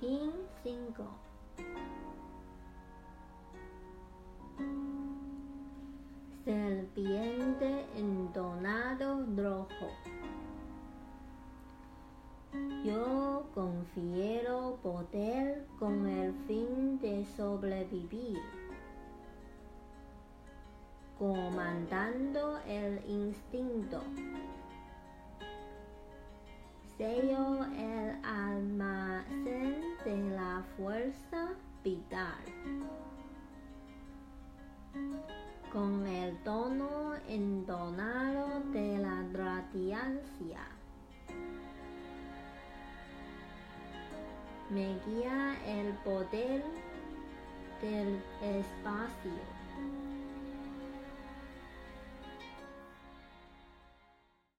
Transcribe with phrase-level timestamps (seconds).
[0.00, 1.04] 5.
[6.42, 9.90] Serpiente entonado rojo.
[12.82, 18.38] Yo confiero poder con el fin de sobrevivir,
[21.18, 24.02] comandando el instinto.
[26.96, 28.09] Sello el
[30.80, 31.48] fuerza
[31.84, 32.42] vital
[35.70, 40.60] con el tono entonado de la radiancia.
[44.70, 46.64] Me guía el poder
[47.82, 49.60] del espacio.